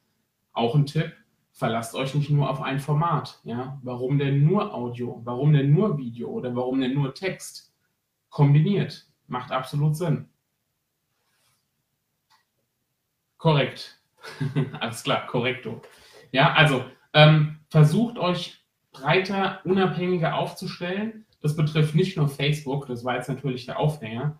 Auch 0.52 0.74
ein 0.74 0.86
Tipp, 0.86 1.12
verlasst 1.52 1.94
euch 1.94 2.14
nicht 2.14 2.30
nur 2.30 2.48
auf 2.48 2.60
ein 2.62 2.80
Format. 2.80 3.40
Ja, 3.44 3.78
warum 3.82 4.18
denn 4.18 4.44
nur 4.44 4.74
Audio? 4.74 5.20
Warum 5.24 5.52
denn 5.52 5.72
nur 5.72 5.98
Video? 5.98 6.28
Oder 6.28 6.54
warum 6.54 6.80
denn 6.80 6.94
nur 6.94 7.14
Text? 7.14 7.74
Kombiniert. 8.28 9.06
Macht 9.26 9.52
absolut 9.52 9.96
Sinn. 9.96 10.28
Korrekt. 13.38 14.00
Alles 14.80 15.02
klar, 15.02 15.26
korrekto. 15.26 15.80
Ja, 16.32 16.52
also 16.52 16.84
ähm, 17.12 17.60
versucht 17.70 18.18
euch 18.18 18.60
breiter, 18.92 19.60
unabhängiger 19.64 20.34
aufzustellen. 20.34 21.24
Das 21.40 21.56
betrifft 21.56 21.94
nicht 21.94 22.16
nur 22.16 22.28
Facebook, 22.28 22.86
das 22.86 23.04
war 23.04 23.16
jetzt 23.16 23.28
natürlich 23.28 23.64
der 23.64 23.78
Aufhänger, 23.78 24.38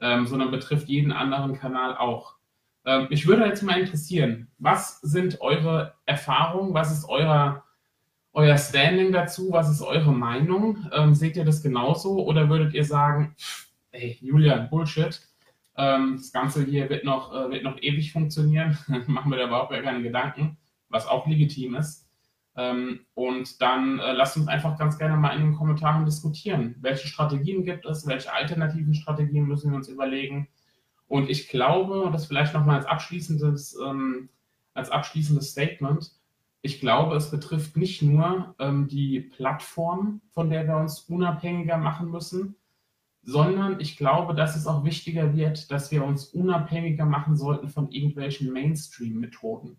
ähm, 0.00 0.26
sondern 0.26 0.50
betrifft 0.50 0.88
jeden 0.88 1.12
anderen 1.12 1.54
Kanal 1.54 1.96
auch. 1.96 2.36
Ähm, 2.84 3.06
mich 3.10 3.26
würde 3.26 3.46
jetzt 3.46 3.62
mal 3.62 3.78
interessieren, 3.78 4.48
was 4.58 5.00
sind 5.00 5.40
eure 5.40 5.94
Erfahrungen, 6.06 6.74
was 6.74 6.90
ist 6.92 7.08
euer, 7.08 7.64
euer 8.32 8.58
Standing 8.58 9.12
dazu, 9.12 9.52
was 9.52 9.70
ist 9.70 9.82
eure 9.82 10.12
Meinung? 10.12 10.86
Ähm, 10.92 11.14
seht 11.14 11.36
ihr 11.36 11.44
das 11.44 11.62
genauso 11.62 12.24
oder 12.24 12.48
würdet 12.48 12.74
ihr 12.74 12.84
sagen, 12.84 13.36
ey, 13.92 14.18
Julian, 14.20 14.68
Bullshit, 14.70 15.20
Ähm, 15.76 16.16
das 16.18 16.32
Ganze 16.32 16.64
hier 16.66 16.90
wird 16.90 17.04
noch, 17.04 17.32
äh, 17.32 17.50
wird 17.50 17.64
noch 17.64 17.80
ewig 17.80 18.12
funktionieren. 18.12 18.76
Machen 19.06 19.30
wir 19.30 19.38
da 19.38 19.46
überhaupt 19.46 19.70
gar 19.72 19.82
keine 19.82 20.02
Gedanken, 20.02 20.58
was 20.90 21.06
auch 21.06 21.26
legitim 21.26 21.76
ist. 21.76 22.08
Ähm, 22.56 23.06
und 23.14 23.62
dann 23.62 23.98
äh, 23.98 24.12
lasst 24.12 24.36
uns 24.36 24.48
einfach 24.48 24.78
ganz 24.78 24.98
gerne 24.98 25.16
mal 25.16 25.34
in 25.34 25.42
den 25.42 25.54
Kommentaren 25.54 26.04
diskutieren. 26.04 26.76
Welche 26.80 27.08
Strategien 27.08 27.64
gibt 27.64 27.86
es? 27.86 28.06
Welche 28.06 28.32
alternativen 28.32 28.94
Strategien 28.94 29.46
müssen 29.46 29.70
wir 29.70 29.76
uns 29.76 29.88
überlegen? 29.88 30.48
Und 31.12 31.28
ich 31.28 31.50
glaube, 31.50 32.08
das 32.10 32.24
vielleicht 32.24 32.54
nochmal 32.54 32.76
als 32.76 32.86
abschließendes, 32.86 33.78
ähm, 33.86 34.30
als 34.72 34.88
abschließendes 34.88 35.50
Statement, 35.50 36.10
ich 36.62 36.80
glaube, 36.80 37.16
es 37.16 37.30
betrifft 37.30 37.76
nicht 37.76 38.00
nur 38.00 38.54
ähm, 38.58 38.88
die 38.88 39.20
Plattform, 39.20 40.22
von 40.30 40.48
der 40.48 40.66
wir 40.66 40.78
uns 40.78 41.00
unabhängiger 41.00 41.76
machen 41.76 42.10
müssen, 42.10 42.56
sondern 43.20 43.78
ich 43.78 43.98
glaube, 43.98 44.34
dass 44.34 44.56
es 44.56 44.66
auch 44.66 44.86
wichtiger 44.86 45.36
wird, 45.36 45.70
dass 45.70 45.90
wir 45.90 46.02
uns 46.02 46.24
unabhängiger 46.28 47.04
machen 47.04 47.36
sollten 47.36 47.68
von 47.68 47.90
irgendwelchen 47.92 48.50
Mainstream-Methoden. 48.50 49.76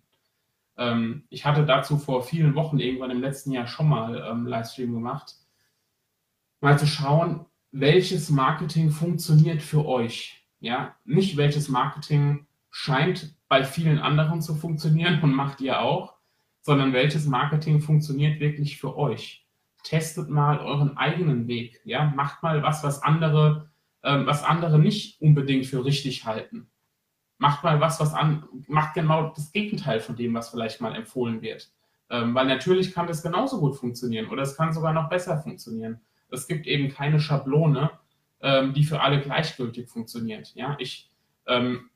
Ähm, 0.78 1.24
ich 1.32 1.48
hatte 1.48 1.66
dazu 1.66 1.98
vor 1.98 2.22
vielen 2.22 2.54
Wochen 2.54 2.78
irgendwann 2.78 3.10
im 3.10 3.22
letzten 3.22 3.52
Jahr 3.52 3.66
schon 3.66 3.90
mal 3.90 4.24
ähm, 4.30 4.46
Livestream 4.46 4.94
gemacht, 4.94 5.34
mal 6.62 6.78
zu 6.78 6.86
schauen, 6.86 7.48
welches 7.72 8.30
Marketing 8.30 8.92
funktioniert 8.92 9.64
für 9.64 9.84
euch. 9.84 10.43
Ja, 10.64 10.96
nicht 11.06 11.38
welches 11.38 11.70
Marketing 11.70 12.48
scheint 12.72 13.36
bei 13.50 13.64
vielen 13.64 14.00
anderen 14.00 14.42
zu 14.42 14.56
funktionieren 14.56 15.22
und 15.22 15.34
macht 15.34 15.62
ihr 15.62 15.82
auch, 15.82 16.16
sondern 16.62 16.94
welches 16.94 17.28
Marketing 17.28 17.82
funktioniert 17.82 18.40
wirklich 18.40 18.80
für 18.80 18.98
euch. 18.98 19.46
Testet 19.84 20.30
mal 20.30 20.60
euren 20.60 20.98
eigenen 20.98 21.48
Weg. 21.48 21.82
Ja, 21.84 22.06
macht 22.16 22.42
mal 22.42 22.64
was, 22.64 22.84
was 22.84 23.04
andere, 23.04 23.70
ähm, 24.04 24.26
was 24.26 24.44
andere 24.44 24.80
nicht 24.80 25.22
unbedingt 25.22 25.66
für 25.66 25.86
richtig 25.86 26.26
halten 26.26 26.70
macht 27.44 27.64
mal 27.66 27.82
was, 27.82 28.00
was 28.00 28.14
an, 28.14 28.46
macht 28.68 28.94
genau 28.94 29.34
das 29.36 29.52
Gegenteil 29.52 30.00
von 30.00 30.16
dem, 30.16 30.34
was 30.34 30.50
vielleicht 30.50 30.80
mal 30.80 30.96
empfohlen 30.96 31.42
wird. 31.42 31.70
Ähm, 32.10 32.34
weil 32.34 32.46
natürlich 32.46 32.94
kann 32.94 33.06
das 33.06 33.22
genauso 33.22 33.60
gut 33.60 33.76
funktionieren 33.76 34.30
oder 34.30 34.44
es 34.44 34.56
kann 34.56 34.72
sogar 34.72 34.94
noch 34.94 35.10
besser 35.10 35.38
funktionieren. 35.40 36.00
Es 36.30 36.48
gibt 36.48 36.68
eben 36.68 36.88
keine 36.90 37.20
Schablone, 37.20 37.92
ähm, 38.44 38.74
die 38.74 38.84
für 38.84 39.02
alle 39.02 39.20
gleichgültig 39.20 39.90
funktioniert. 39.90 40.54
Ja, 40.54 40.76
ich, 40.80 41.10
ähm, 41.48 41.90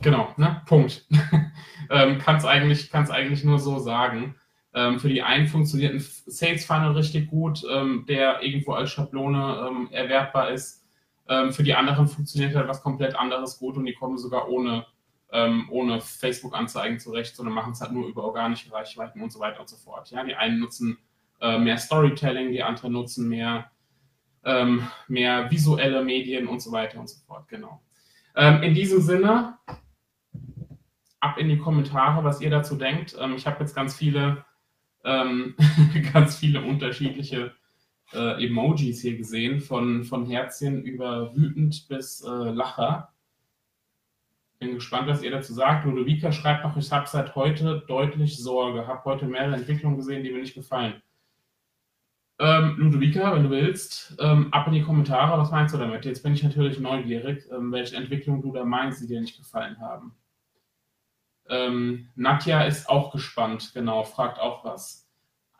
genau, 0.00 0.32
ne, 0.36 0.62
Punkt. 0.66 1.06
ähm, 1.90 2.18
kann 2.18 2.36
es 2.36 2.44
eigentlich, 2.44 2.90
kann's 2.90 3.10
eigentlich 3.10 3.42
nur 3.42 3.58
so 3.58 3.80
sagen. 3.80 4.36
Ähm, 4.74 5.00
für 5.00 5.08
die 5.08 5.22
einen 5.22 5.48
funktioniert 5.48 5.94
ein 5.94 6.00
Sales 6.00 6.64
Funnel 6.64 6.92
richtig 6.92 7.28
gut, 7.28 7.64
ähm, 7.70 8.04
der 8.08 8.42
irgendwo 8.42 8.72
als 8.72 8.90
Schablone 8.90 9.66
ähm, 9.68 9.88
erwerbbar 9.90 10.50
ist 10.50 10.82
ähm, 11.28 11.52
für 11.52 11.62
die 11.62 11.74
anderen 11.74 12.08
funktioniert 12.08 12.54
halt 12.54 12.68
was 12.68 12.82
komplett 12.82 13.14
anderes 13.14 13.58
gut 13.58 13.76
und 13.76 13.86
die 13.86 13.94
kommen 13.94 14.18
sogar 14.18 14.48
ohne, 14.48 14.86
ähm, 15.30 15.66
ohne 15.70 16.00
Facebook-Anzeigen 16.00 16.98
zurecht, 16.98 17.36
sondern 17.36 17.54
machen 17.54 17.72
es 17.72 17.80
halt 17.80 17.92
nur 17.92 18.06
über 18.06 18.24
organische 18.24 18.72
Reichweiten 18.72 19.22
und 19.22 19.32
so 19.32 19.40
weiter 19.40 19.60
und 19.60 19.68
so 19.68 19.76
fort. 19.76 20.10
Ja, 20.10 20.24
die 20.24 20.34
einen 20.34 20.58
nutzen 20.58 20.98
äh, 21.40 21.58
mehr 21.58 21.78
Storytelling, 21.78 22.52
die 22.52 22.62
anderen 22.62 22.92
nutzen 22.92 23.28
mehr, 23.28 23.70
ähm, 24.44 24.88
mehr 25.08 25.50
visuelle 25.50 26.02
Medien 26.04 26.46
und 26.46 26.60
so 26.60 26.72
weiter 26.72 26.98
und 26.98 27.08
so 27.08 27.18
fort. 27.26 27.48
Genau. 27.48 27.80
Ähm, 28.34 28.62
in 28.62 28.74
diesem 28.74 29.00
Sinne, 29.00 29.58
ab 31.20 31.38
in 31.38 31.48
die 31.48 31.58
Kommentare, 31.58 32.24
was 32.24 32.40
ihr 32.40 32.50
dazu 32.50 32.76
denkt. 32.76 33.16
Ähm, 33.18 33.34
ich 33.36 33.46
habe 33.46 33.60
jetzt 33.60 33.74
ganz 33.74 33.96
viele, 33.96 34.44
ähm, 35.04 35.54
ganz 36.12 36.36
viele 36.36 36.62
unterschiedliche 36.62 37.52
äh, 38.12 38.44
Emojis 38.44 39.00
hier 39.02 39.16
gesehen, 39.16 39.60
von, 39.60 40.04
von 40.04 40.26
Herzchen 40.26 40.82
über 40.82 41.34
wütend 41.36 41.88
bis 41.88 42.22
äh, 42.22 42.28
Lacher. 42.28 43.12
Bin 44.58 44.74
gespannt, 44.74 45.08
was 45.08 45.22
ihr 45.22 45.30
dazu 45.30 45.54
sagt. 45.54 45.84
Ludovica 45.86 46.32
schreibt 46.32 46.64
noch, 46.64 46.76
ich 46.76 46.90
habe 46.90 47.08
seit 47.08 47.34
heute 47.34 47.84
deutlich 47.86 48.38
Sorge, 48.38 48.86
habe 48.86 49.04
heute 49.04 49.26
mehrere 49.26 49.56
Entwicklungen 49.56 49.96
gesehen, 49.96 50.22
die 50.22 50.30
mir 50.30 50.40
nicht 50.40 50.54
gefallen. 50.54 51.02
Ähm, 52.38 52.76
Ludovica, 52.78 53.34
wenn 53.34 53.44
du 53.44 53.50
willst, 53.50 54.16
ähm, 54.18 54.52
ab 54.52 54.66
in 54.66 54.72
die 54.72 54.82
Kommentare, 54.82 55.38
was 55.40 55.50
meinst 55.50 55.74
du 55.74 55.78
damit? 55.78 56.04
Jetzt 56.04 56.22
bin 56.22 56.34
ich 56.34 56.42
natürlich 56.42 56.80
neugierig, 56.80 57.44
ähm, 57.52 57.70
welche 57.72 57.96
Entwicklungen 57.96 58.42
du 58.42 58.52
da 58.52 58.64
meinst, 58.64 59.02
die 59.02 59.06
dir 59.06 59.20
nicht 59.20 59.38
gefallen 59.38 59.80
haben. 59.80 60.14
Ähm, 61.48 62.08
Nadja 62.16 62.64
ist 62.64 62.88
auch 62.88 63.12
gespannt, 63.12 63.72
genau, 63.74 64.02
fragt 64.04 64.40
auch 64.40 64.64
was. 64.64 65.08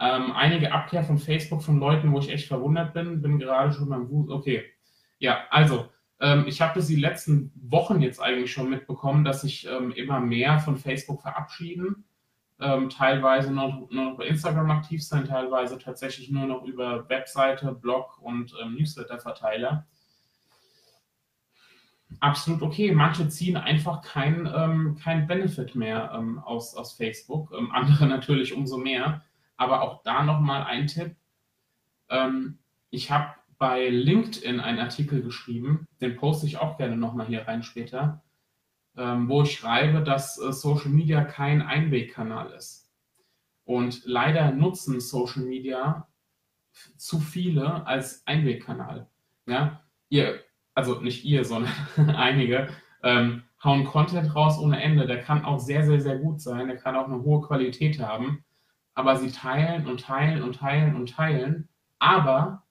Ähm, 0.01 0.33
einige 0.33 0.73
Abkehr 0.73 1.05
von 1.05 1.19
Facebook 1.19 1.63
von 1.63 1.79
Leuten, 1.79 2.13
wo 2.13 2.19
ich 2.19 2.31
echt 2.31 2.49
verwundert 2.49 2.95
bin, 2.95 3.23
bin 3.23 3.39
gerade 3.39 3.73
schon 3.73 3.89
beim 3.89 4.09
Wus. 4.09 4.31
Okay. 4.31 4.65
Ja, 5.19 5.45
also, 5.51 5.89
ähm, 6.21 6.47
ich 6.49 6.61
habe 6.61 6.75
das 6.75 6.89
die 6.89 6.97
letzten 6.97 7.53
Wochen 7.55 8.01
jetzt 8.01 8.21
eigentlich 8.21 8.53
schon 8.53 8.71
mitbekommen, 8.71 9.25
dass 9.25 9.43
sich 9.43 9.67
immer 9.67 10.21
mehr 10.21 10.59
von 10.59 10.77
Facebook 10.77 11.23
verabschieden. 11.23 12.05
Ähm, 12.63 12.89
teilweise 12.89 13.53
nur, 13.53 13.89
nur, 13.91 14.05
noch 14.05 14.17
bei 14.17 14.27
Instagram 14.27 14.71
aktiv 14.71 15.05
sein, 15.05 15.27
teilweise 15.27 15.79
tatsächlich 15.79 16.31
nur 16.31 16.47
noch 16.47 16.65
über 16.65 17.09
Webseite, 17.09 17.73
Blog 17.73 18.19
und 18.21 18.55
ähm, 18.63 18.75
Newsletter-Verteiler. 18.75 19.87
Absolut 22.21 22.63
okay. 22.63 22.93
Manche 22.93 23.29
ziehen 23.29 23.57
einfach 23.57 24.03
keinen 24.03 24.47
ähm, 24.47 24.99
kein 25.03 25.27
Benefit 25.27 25.75
mehr 25.75 26.13
aus, 26.45 26.77
aus 26.77 26.93
Facebook, 26.93 27.53
andere 27.73 28.07
natürlich 28.09 28.55
umso 28.55 28.77
mehr. 28.77 29.23
Aber 29.57 29.83
auch 29.83 30.03
da 30.03 30.23
nochmal 30.23 30.65
ein 30.65 30.87
Tipp. 30.87 31.17
Ähm, 32.11 32.59
ich 32.91 33.11
habe 33.11 33.33
bei 33.59 33.89
LinkedIn 33.89 34.61
einen 34.61 34.81
Artikel 34.81 35.23
geschrieben, 35.23 35.87
den 36.01 36.17
poste 36.17 36.47
ich 36.47 36.59
auch 36.59 36.77
gerne 36.79 36.97
nochmal 36.97 37.27
hier 37.27 37.47
rein 37.47 37.63
später, 37.63 38.23
ähm, 38.97 39.29
wo 39.29 39.43
ich 39.43 39.53
schreibe, 39.53 40.03
dass 40.03 40.39
äh, 40.39 40.53
Social 40.53 40.91
Media 40.91 41.25
kein 41.25 41.63
Einwegkanal 41.63 42.53
ist. 42.53 42.91
Und 43.65 44.03
leider 44.05 44.51
nutzen 44.51 45.01
Social 45.01 45.43
Media 45.43 46.09
zu 46.97 47.21
viele 47.21 47.87
als 47.87 48.27
Einwegkanal. 48.27 49.09
Ja, 49.47 49.83
ihr, 50.09 50.41
also 50.75 51.01
nicht 51.01 51.25
ihr, 51.25 51.45
sondern 51.47 51.73
einige, 51.97 52.69
ähm, 53.03 53.43
hauen 53.63 53.85
Content 53.85 54.35
raus 54.35 54.59
ohne 54.59 54.83
Ende. 54.83 55.07
Der 55.07 55.23
kann 55.23 55.45
auch 55.45 55.59
sehr, 55.59 55.85
sehr, 55.85 56.01
sehr 56.01 56.19
gut 56.19 56.41
sein. 56.41 56.69
Der 56.69 56.77
kann 56.77 56.97
auch 56.97 57.07
eine 57.07 57.23
hohe 57.23 57.41
Qualität 57.43 58.01
haben 58.01 58.45
aber 58.95 59.17
sie 59.17 59.31
teilen 59.31 59.87
und 59.87 60.01
teilen 60.01 60.43
und 60.43 60.57
teilen 60.57 60.95
und 60.97 61.11
teilen, 61.11 61.69
aber 61.99 62.65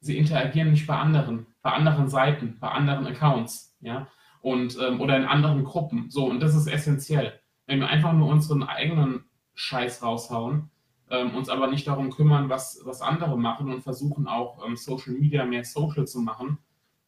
sie 0.00 0.16
interagieren 0.16 0.70
nicht 0.70 0.86
bei 0.86 0.96
anderen, 0.96 1.46
bei 1.62 1.72
anderen 1.72 2.08
Seiten, 2.08 2.58
bei 2.58 2.68
anderen 2.68 3.06
Accounts, 3.06 3.76
ja, 3.80 4.08
und 4.42 4.78
ähm, 4.80 5.00
oder 5.00 5.16
in 5.16 5.24
anderen 5.24 5.64
Gruppen. 5.64 6.10
So, 6.10 6.26
und 6.26 6.40
das 6.40 6.54
ist 6.54 6.66
essentiell. 6.66 7.40
Wenn 7.66 7.80
wir 7.80 7.88
einfach 7.88 8.12
nur 8.12 8.28
unseren 8.28 8.62
eigenen 8.62 9.24
Scheiß 9.54 10.02
raushauen, 10.02 10.70
ähm, 11.10 11.34
uns 11.34 11.48
aber 11.48 11.68
nicht 11.68 11.86
darum 11.86 12.10
kümmern, 12.10 12.50
was, 12.50 12.82
was 12.84 13.00
andere 13.00 13.38
machen 13.38 13.72
und 13.72 13.82
versuchen 13.82 14.26
auch 14.26 14.66
ähm, 14.66 14.76
Social 14.76 15.14
Media 15.14 15.44
mehr 15.46 15.64
social 15.64 16.06
zu 16.06 16.20
machen, 16.20 16.58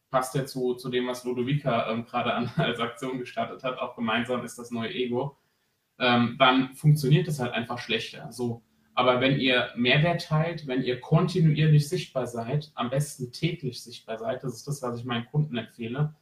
passt 0.09 0.33
ja 0.33 0.45
zu, 0.45 0.73
zu 0.73 0.89
dem, 0.89 1.07
was 1.07 1.23
Ludovica 1.23 1.91
ähm, 1.91 2.05
gerade 2.05 2.33
als 2.55 2.79
Aktion 2.79 3.19
gestartet 3.19 3.63
hat. 3.63 3.77
Auch 3.77 3.95
gemeinsam 3.95 4.43
ist 4.43 4.57
das 4.57 4.71
neue 4.71 4.93
Ego 4.93 5.37
ähm, 5.99 6.35
dann 6.37 6.73
funktioniert 6.75 7.27
es 7.27 7.39
halt 7.39 7.53
einfach 7.53 7.79
schlechter. 7.79 8.31
So. 8.31 8.63
Aber 8.93 9.19
wenn 9.21 9.39
ihr 9.39 9.69
Mehrwert 9.75 10.25
teilt, 10.25 10.67
wenn 10.67 10.81
ihr 10.81 11.01
kontinuierlich 11.01 11.89
sichtbar 11.89 12.27
seid, 12.27 12.71
am 12.75 12.89
besten 12.89 13.31
täglich 13.31 13.83
sichtbar 13.83 14.17
seid, 14.17 14.43
das 14.43 14.55
ist 14.55 14.67
das, 14.67 14.81
was 14.81 14.99
ich 14.99 15.05
meinen 15.05 15.25
Kunden 15.25 15.57
empfehle, 15.57 16.15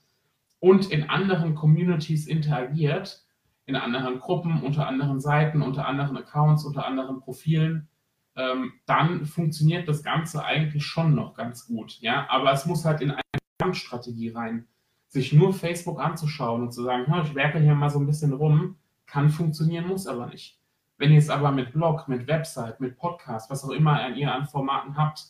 und 0.63 0.91
in 0.91 1.09
anderen 1.09 1.55
Communities 1.55 2.25
interagiert, 2.25 3.25
in 3.65 3.75
anderen 3.75 4.19
Gruppen, 4.19 4.63
unter 4.63 4.87
anderen 4.87 5.19
Seiten, 5.19 5.61
unter 5.61 5.85
anderen 5.85 6.15
Accounts, 6.15 6.63
unter 6.63 6.85
anderen 6.85 7.19
Profilen, 7.19 7.89
ähm, 8.37 8.71
dann 8.85 9.25
funktioniert 9.25 9.89
das 9.89 10.03
Ganze 10.03 10.45
eigentlich 10.45 10.85
schon 10.85 11.15
noch 11.15 11.33
ganz 11.33 11.67
gut. 11.67 11.99
Ja? 11.99 12.27
Aber 12.29 12.53
es 12.53 12.65
muss 12.65 12.85
halt 12.85 13.01
in 13.01 13.11
eine 13.11 13.21
Gesamtstrategie 13.57 14.29
rein. 14.29 14.65
Sich 15.09 15.33
nur 15.33 15.53
Facebook 15.53 15.99
anzuschauen 15.99 16.61
und 16.61 16.71
zu 16.71 16.81
sagen, 16.81 17.13
ich 17.25 17.35
werke 17.35 17.59
hier 17.59 17.75
mal 17.75 17.89
so 17.89 17.99
ein 17.99 18.07
bisschen 18.07 18.31
rum, 18.31 18.77
kann 19.05 19.31
funktionieren, 19.31 19.89
muss 19.89 20.07
aber 20.07 20.27
nicht. 20.27 20.61
Wenn 20.97 21.11
ihr 21.11 21.19
es 21.19 21.29
aber 21.29 21.51
mit 21.51 21.73
Blog, 21.73 22.07
mit 22.07 22.25
Website, 22.29 22.79
mit 22.79 22.95
Podcast, 22.95 23.51
was 23.51 23.65
auch 23.65 23.71
immer 23.71 24.15
ihr 24.15 24.33
an 24.33 24.45
Formaten 24.45 24.95
habt, 24.95 25.25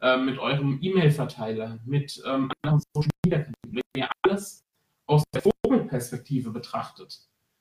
äh, 0.00 0.16
mit 0.16 0.38
eurem 0.38 0.78
E-Mail-Verteiler, 0.80 1.78
mit 1.84 2.22
ähm, 2.26 2.50
anderen 2.62 2.82
Social 2.94 3.10
Media, 3.26 3.44
wenn 3.66 3.82
ihr 3.94 4.08
alles 4.22 4.64
aus 5.08 5.24
der 5.34 5.42
Vogelperspektive 5.42 6.50
betrachtet 6.50 7.18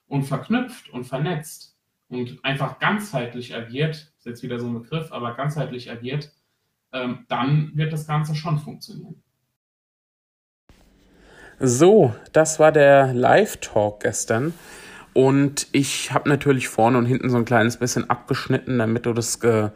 und 0.07 0.23
verknüpft 0.23 0.89
und 0.89 1.05
vernetzt 1.05 1.75
und 2.09 2.43
einfach 2.43 2.79
ganzheitlich 2.79 3.55
agiert, 3.55 4.13
ist 4.17 4.25
jetzt 4.25 4.43
wieder 4.43 4.59
so 4.59 4.67
ein 4.67 4.73
Begriff, 4.73 5.11
aber 5.11 5.33
ganzheitlich 5.33 5.89
agiert, 5.89 6.31
ähm, 6.93 7.25
dann 7.27 7.71
wird 7.73 7.91
das 7.91 8.05
Ganze 8.05 8.35
schon 8.35 8.59
funktionieren. 8.59 9.23
So, 11.59 12.13
das 12.33 12.59
war 12.59 12.71
der 12.71 13.13
Live-Talk 13.13 14.01
gestern. 14.01 14.53
Und 15.13 15.67
ich 15.71 16.13
habe 16.13 16.29
natürlich 16.29 16.67
vorne 16.67 16.99
und 16.99 17.07
hinten 17.07 17.31
so 17.31 17.37
ein 17.37 17.45
kleines 17.45 17.77
bisschen 17.77 18.09
abgeschnitten, 18.09 18.77
damit 18.77 19.07
du 19.07 19.13
das 19.13 19.39
Ge 19.39 19.71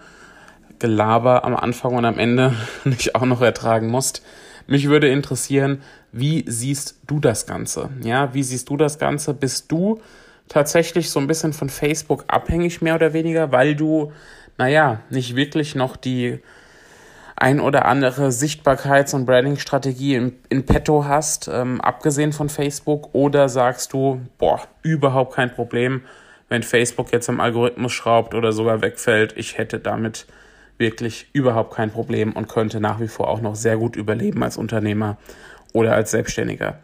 Gelaber 0.77 1.45
am 1.45 1.55
Anfang 1.55 1.93
und 1.93 2.05
am 2.05 2.17
Ende 2.17 2.55
nicht 2.85 3.15
auch 3.15 3.25
noch 3.25 3.41
ertragen 3.41 3.87
musst. 3.87 4.23
Mich 4.67 4.89
würde 4.89 5.09
interessieren, 5.09 5.81
wie 6.11 6.43
siehst 6.47 6.99
du 7.07 7.19
das 7.19 7.45
Ganze? 7.45 7.89
Ja, 8.01 8.33
wie 8.33 8.43
siehst 8.43 8.69
du 8.69 8.77
das 8.77 8.99
Ganze? 8.99 9.33
Bist 9.33 9.71
du 9.71 10.01
tatsächlich 10.47 11.09
so 11.09 11.19
ein 11.19 11.27
bisschen 11.27 11.53
von 11.53 11.69
Facebook 11.69 12.25
abhängig, 12.27 12.81
mehr 12.81 12.95
oder 12.95 13.13
weniger, 13.13 13.51
weil 13.51 13.75
du, 13.75 14.11
naja, 14.57 15.01
nicht 15.09 15.35
wirklich 15.35 15.75
noch 15.75 15.95
die 15.95 16.39
ein 17.35 17.59
oder 17.59 17.85
andere 17.85 18.27
Sichtbarkeits- 18.27 19.15
und 19.15 19.25
Branding-Strategie 19.25 20.15
in, 20.15 20.33
in 20.49 20.65
petto 20.65 21.05
hast, 21.05 21.49
ähm, 21.51 21.81
abgesehen 21.81 22.33
von 22.33 22.49
Facebook? 22.49 23.09
Oder 23.13 23.49
sagst 23.49 23.93
du, 23.93 24.21
boah, 24.37 24.61
überhaupt 24.83 25.35
kein 25.35 25.51
Problem, 25.51 26.01
wenn 26.49 26.63
Facebook 26.63 27.11
jetzt 27.11 27.29
am 27.29 27.39
Algorithmus 27.39 27.93
schraubt 27.93 28.35
oder 28.35 28.51
sogar 28.51 28.81
wegfällt, 28.81 29.33
ich 29.37 29.57
hätte 29.57 29.79
damit 29.79 30.27
wirklich 30.81 31.29
überhaupt 31.31 31.73
kein 31.73 31.91
Problem 31.91 32.33
und 32.33 32.49
könnte 32.49 32.81
nach 32.81 32.99
wie 32.99 33.07
vor 33.07 33.29
auch 33.29 33.39
noch 33.39 33.55
sehr 33.55 33.77
gut 33.77 33.95
überleben 33.95 34.43
als 34.43 34.57
Unternehmer 34.57 35.17
oder 35.71 35.93
als 35.93 36.11
Selbstständiger. 36.11 36.79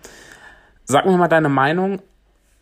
Sag 0.85 1.05
mir 1.05 1.17
mal 1.17 1.27
deine 1.27 1.49
Meinung. 1.49 2.01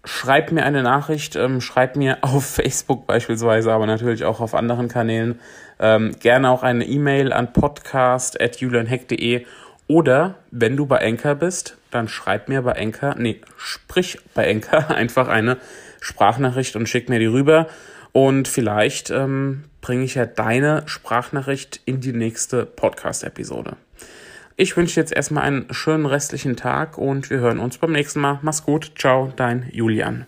Schreib 0.03 0.51
mir 0.51 0.63
eine 0.63 0.83
Nachricht, 0.83 1.35
ähm, 1.35 1.61
schreib 1.61 1.95
mir 1.95 2.17
auf 2.21 2.45
Facebook 2.45 3.05
beispielsweise, 3.05 3.71
aber 3.71 3.85
natürlich 3.85 4.23
auch 4.23 4.39
auf 4.39 4.55
anderen 4.55 4.87
Kanälen. 4.87 5.39
Ähm, 5.79 6.15
gerne 6.19 6.49
auch 6.49 6.63
eine 6.63 6.85
E-Mail 6.85 7.31
an 7.33 7.53
podcast.julianheck.de 7.53 9.45
oder 9.87 10.35
wenn 10.51 10.77
du 10.77 10.85
bei 10.85 10.97
Enker 10.97 11.35
bist, 11.35 11.77
dann 11.91 12.07
schreib 12.07 12.49
mir 12.49 12.63
bei 12.63 12.71
Enker, 12.73 13.15
nee, 13.17 13.41
sprich 13.57 14.17
bei 14.33 14.45
Enker 14.45 14.89
einfach 14.95 15.27
eine 15.27 15.57
Sprachnachricht 16.01 16.75
und 16.75 16.87
schick 16.87 17.09
mir 17.09 17.19
die 17.19 17.25
rüber. 17.25 17.67
Und 18.11 18.47
vielleicht 18.47 19.09
ähm, 19.09 19.65
bringe 19.85 20.03
ich 20.03 20.15
ja 20.15 20.25
deine 20.25 20.81
Sprachnachricht 20.87 21.79
in 21.85 22.01
die 22.01 22.11
nächste 22.11 22.65
Podcast-Episode. 22.65 23.75
Ich 24.55 24.75
wünsche 24.75 24.99
jetzt 24.99 25.13
erstmal 25.13 25.43
einen 25.43 25.71
schönen 25.71 26.07
restlichen 26.07 26.55
Tag 26.55 26.97
und 26.97 27.29
wir 27.29 27.37
hören 27.37 27.59
uns 27.59 27.77
beim 27.77 27.91
nächsten 27.91 28.19
Mal. 28.19 28.39
Mach's 28.41 28.63
gut. 28.63 28.93
Ciao, 28.97 29.31
dein 29.35 29.69
Julian. 29.71 30.25